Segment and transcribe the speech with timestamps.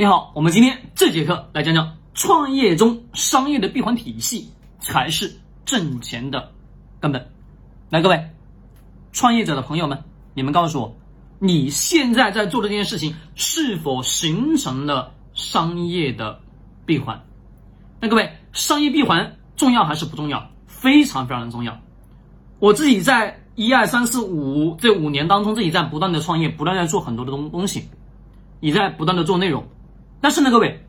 [0.00, 5.30] 你好，我们今天这节课来讲讲创业中商业的闭环体系才是
[5.66, 6.52] 挣钱的
[7.00, 7.28] 根本。
[7.90, 8.30] 来，各位
[9.12, 10.02] 创业者的朋友们，
[10.32, 10.96] 你们告诉我，
[11.38, 16.40] 你现在在做的这件事情是否形成了商业的
[16.86, 17.22] 闭环？
[18.00, 20.50] 那各位，商业闭环重要还是不重要？
[20.66, 21.78] 非常非常的重要。
[22.58, 27.90] 我自己在一二三四五这五年当中，自己在不断的创业，不断在做很多的东东西，
[28.60, 29.68] 也在不断的做内容。
[30.20, 30.84] 但是呢，各位，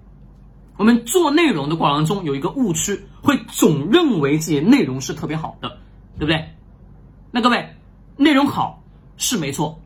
[0.77, 5.77] 我们做内容的过程中有一个误区，会总认为自己内容是特别好的，
[6.17, 6.49] 对不对？
[7.31, 7.75] 那各位，
[8.17, 8.84] 内容好
[9.17, 9.80] 是没错，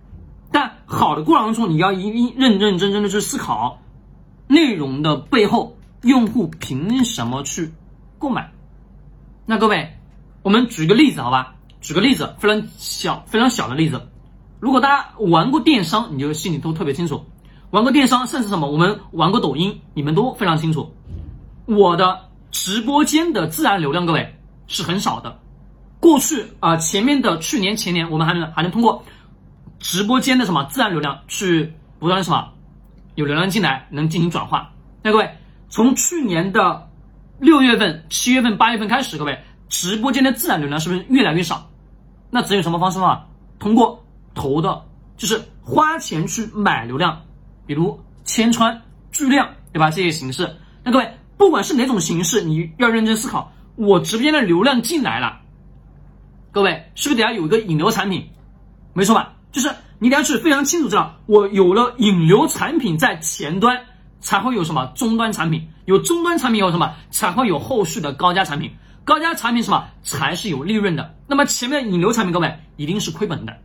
[0.51, 3.81] 但好的过程中，你要一一认认真真的去思考，
[4.47, 7.71] 内容的背后，用户凭什么去
[8.17, 8.51] 购买？
[9.45, 9.97] 那各位，
[10.41, 11.55] 我们举个例子，好吧？
[11.81, 14.09] 举个例子，非常小、非常小的例子。
[14.59, 17.25] 如果大家玩过电商，你就心里都特别清楚。
[17.75, 20.95] 玩过电商，甚至什么，我们玩过抖音，你们都非常清楚。
[21.65, 24.33] 我的直播间的自然流量，各位
[24.65, 25.37] 是很少的。
[25.99, 29.03] 过去啊，前面的去年、前年，我们还能还能通过
[29.77, 32.47] 直播间的什么自然流量去不断什么
[33.15, 34.71] 有流量进来，能进行转化。
[35.03, 35.29] 那各位，
[35.67, 36.87] 从去年的
[37.39, 41.69] 六月份、七月份、八月份开始，各位直播间的自然流量是不是越来越少？
[42.29, 43.23] 那只有什么方式吗？
[43.59, 44.01] 通过
[44.33, 44.81] 投的，
[45.17, 47.21] 就是花钱去买流量。
[47.65, 49.89] 比如千川、巨量，对吧？
[49.89, 53.51] 这些形式，那各位，不管是哪种形式，你要认真思考。
[53.75, 55.41] 我直播间的流量进来了，
[56.51, 58.29] 各位是不是得要有一个引流产品？
[58.93, 59.33] 没错吧？
[59.51, 63.77] 就是你得要去非常清楚知道，我有了引流产品在前端，
[64.21, 68.71] 才会有什么终端产品，有终端产品有什么，才会有后续的高价产品，
[69.03, 71.15] 高价产品什么才是有利润的。
[71.27, 73.57] 那么前面引流产品，各位一定是亏本的。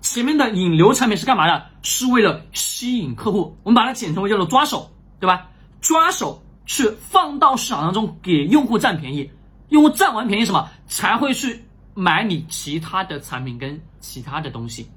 [0.00, 1.66] 前面的引流产品是干嘛的？
[1.82, 5.48] 是为了吸引客户，我们把它简称为叫做抓手，对吧？
[5.80, 9.30] 抓手去放到市场当中给用户占便宜，
[9.68, 14.88] 用户占完便宜什么才会去买你其他的产品跟其他的东西，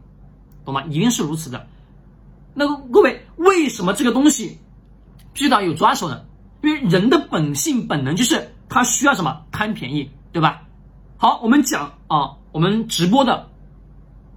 [0.63, 0.83] 懂吗？
[0.83, 1.67] 一定是如此的。
[2.53, 4.57] 那各位，为什么这个东西
[5.33, 6.23] 必须得有抓手呢？
[6.61, 10.61] 因为人的本性本能就是他需要什么贪便宜，对吧？
[11.17, 13.50] 好，我们讲啊，我们直播的。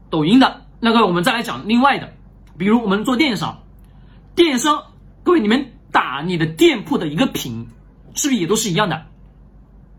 [0.08, 2.12] 抖音的那个，我们再来讲另外的，
[2.58, 3.62] 比如我们做电商，
[4.34, 4.82] 电商，
[5.22, 7.66] 各位你们打你的店铺的一个品，
[8.14, 9.02] 是不是也都是一样的？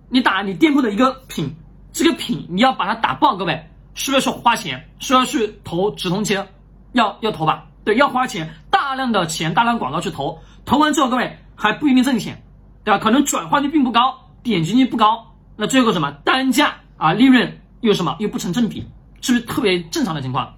[0.09, 1.55] 你打你店铺的一个品，
[1.91, 4.87] 这个品你要把它打爆，各位是不是要花钱？
[4.99, 6.47] 是要去投直通车？
[6.93, 7.65] 要要投吧？
[7.83, 12.43] 对，要花钱，大量的钱，大量广告去投，投完之后，各位还不一定挣钱，
[12.83, 12.99] 对吧？
[12.99, 18.87] 可能转化率并不高，点击率不高，那最后什么单价啊，利润又什么又不成正比。
[19.19, 20.53] 是不是特别正常的情况？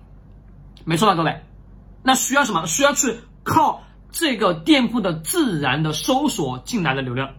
[0.86, 1.44] 没错吧，各位？
[2.04, 2.66] 那需要什么？
[2.66, 7.30] 需要去靠这个店铺的自然的搜索进来的流量。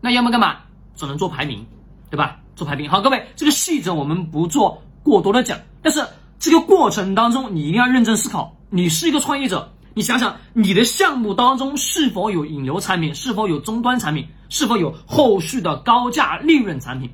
[0.00, 0.58] 那要么干嘛？
[0.94, 1.66] 只能做排名，
[2.10, 2.38] 对吧？
[2.54, 2.88] 做排名。
[2.88, 5.58] 好，各位，这个细则我们不做过多的讲。
[5.82, 6.06] 但是
[6.38, 8.56] 这个过程当中，你一定要认真思考。
[8.70, 17.10] 你是一个创业者，你想想你的项目当中是否有引流产品，是否有终端产品，是否有后续的高价利润产品？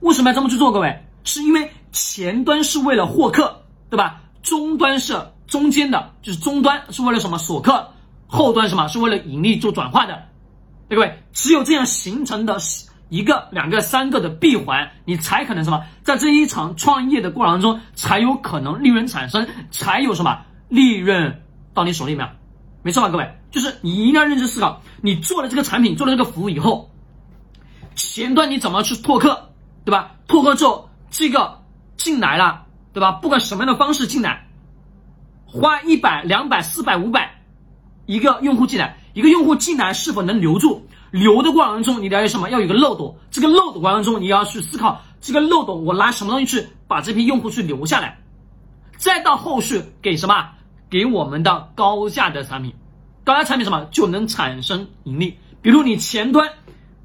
[0.00, 0.72] 为什么要这么去做？
[0.72, 1.04] 各位？
[1.24, 4.22] 是因为前端是为了获客，对吧？
[4.46, 7.88] 终端是中间的，就是终端是为了什么锁客，
[8.28, 10.22] 后端什么是为了盈利做转化的，
[10.88, 12.58] 对各位，只有这样形成的
[13.08, 21.42] 一个、两个、三个的闭环，你才可能什么，在这一场创业的过程中，才有可能利润产生，才有什么利润
[21.74, 22.28] 到你手里面，
[22.84, 23.08] 没错吧？
[23.08, 26.92] 各位，就是你一定要认真思考，你做了这个产品，做了这个服务以后，
[27.96, 29.50] 前端你怎么去拓客，
[29.84, 30.12] 对吧？
[30.28, 30.88] 拓客之后。
[31.08, 31.62] 这个
[31.96, 32.65] 进来了，
[32.96, 33.12] 对吧？
[33.12, 34.48] 不管什么样的方式进来，
[35.44, 37.42] 花一百、两百、四百、五百，
[38.06, 40.88] 一个用户进来，一个用户进来是否能留住？
[41.10, 42.48] 留的过程中，你了解什么？
[42.48, 43.14] 要有个漏斗。
[43.30, 48.18] 这个漏斗过程中，你要去思考这个漏斗，我拿什么东西去把这批用户去留下来？
[48.96, 50.48] 再到后续给什么？
[50.88, 52.72] 给我们的高价的产品，
[53.24, 55.36] 高价产品什么就能产生盈利？
[55.60, 56.48] 比如你前端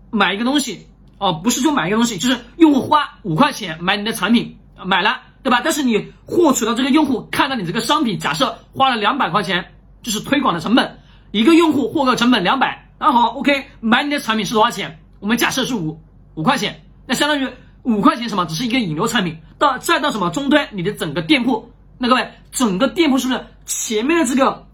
[0.10, 0.88] 买一个东西。
[1.18, 5.62] 哦，不是说买一个东西，就是用户花五块钱买你的产品，买了，对吧？
[5.64, 9.74] 但是你获取到这个用户看到你这个商品，假设花了两百块钱，
[10.04, 11.00] 就是推广的成本，
[11.32, 15.00] 一个用户获客成本两百，那好，OK，买你的产品是多少钱？
[15.20, 16.00] 我们假设是五
[16.36, 17.50] 五块钱，那相当于
[17.84, 18.46] 五块钱什么？
[18.46, 24.68] 只是一个引流产品，到再到什么终端，你的整个店铺，那各位，整个店铺是不是前面的这个？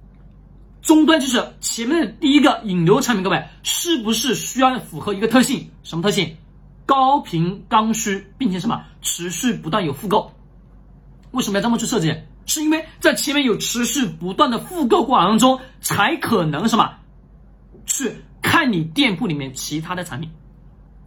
[0.82, 5.70] 终端就是前面的第一个引流产品，各位是不是需要符合一个特性？
[5.84, 6.38] 什么特性？
[6.86, 10.32] 高频刚需，并且什么持续不断有复购？
[11.32, 12.16] 为什么要这么去设计？
[12.46, 16.94] 是因为在前面有持续不断的复购过程当中，才可能什么
[17.86, 20.32] 去看你店铺里面其他的产品，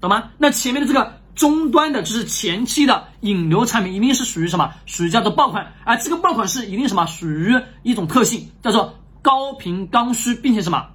[0.01, 0.31] 懂吗？
[0.37, 4.71] 那前面的这个终端的，就是前期的引流产品，一定是属于什么？
[4.85, 7.07] 属于叫做爆款，而这个爆款是一定什么？
[7.07, 10.89] 属于一种特性，叫做高频刚需，并且什么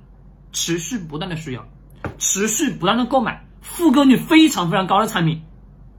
[0.51, 1.65] 持续不断的需要，
[2.19, 5.41] 持续不断的购买，复购率非常非常高的产品。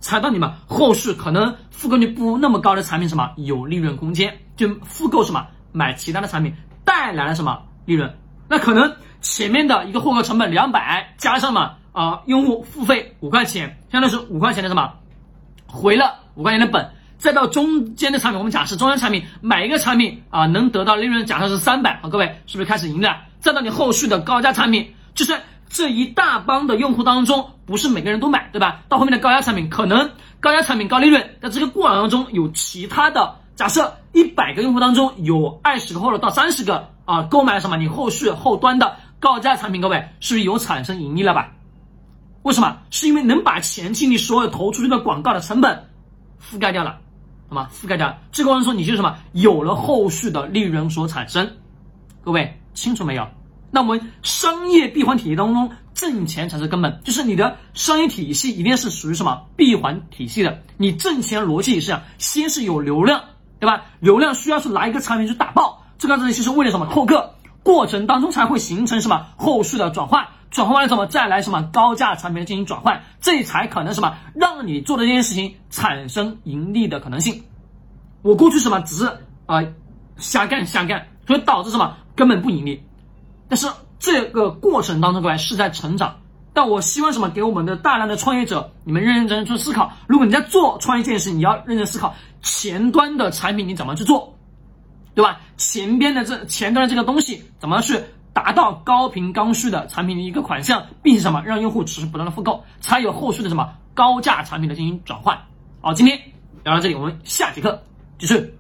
[0.06, 6.54] 踩到你们后续可能复购率不那么高的产品，什么有利润空间，就复购什么买其他的产品
[6.84, 8.14] 带来了什么利润？
[8.46, 14.92] 那可能前面的一个获客成本两百，加上嘛啊用户付费五块钱，相当于是五块钱的什么
[15.66, 23.16] 回了五块钱的本，再到中间的产品，我们假设中间产品买一个产品啊能得到利润，假设是三百，啊各位是不是开始盈利了？
[23.40, 25.34] 再到你后续的高价产品，就是。
[25.76, 28.80] 这一大帮的用户当中，不是每个人都买，对吧？
[28.88, 37.76] 到后面的高价产品，可能高价产品高利润，在这个过程当中有其他的假设，一百个用户当中有二十个或者到三十个啊购买什么？
[37.76, 41.52] 你后续后端的高价产品，各位是不是有产生盈利了吧？
[42.40, 42.78] 为什么？
[42.90, 45.90] 是因为能把前期你所有投出去的广告的成本
[46.40, 47.00] 覆盖掉了，
[47.50, 47.68] 好吗？
[47.70, 49.14] 覆盖掉，这个过程中你就是什么？
[49.32, 51.50] 有了后续的利润所产生，
[52.24, 53.28] 各位清楚没有？
[53.76, 60.62] 那我们商业闭环体系当中，挣钱才是根本，就是你的商业体系一定是属于什么闭环体系的。
[60.78, 63.24] 你挣钱逻辑是，先是有流量，
[63.60, 63.84] 对吧？
[64.00, 66.86] 流量需要去拿一个产品去打爆，这个东西是为了什么？
[66.86, 77.44] 拓客过程当中才会形成什么后续的转换，转换完了什么再来什么高价产品进行转换，这才可能什么让你做的这件事情产生盈利的可能性。
[78.22, 79.62] 我过去什么只是啊
[80.16, 82.82] 瞎干瞎干，所以导致什么根本不盈利。
[83.48, 86.20] 但是这个过程当中，各位是在成长。
[86.52, 87.28] 但我希望什么？
[87.28, 89.92] 给我们的大量的创业者，你们认认真真去思考。
[90.06, 94.38] 如果你在做创业这件事，你要认真思考前端的产品你怎么去做，
[95.14, 95.38] 对吧？
[95.58, 98.00] 前边的这前端的这个东西怎么去
[98.32, 105.38] 达到高频刚需的产品的一个款项，并且什么让用户持续不断的复购，才有后续的什么高价产品的进行转换。
[105.82, 106.18] 好，今天
[106.64, 107.82] 聊到这里，我们下节课
[108.18, 108.54] 继续。